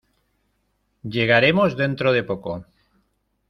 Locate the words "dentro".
1.77-2.11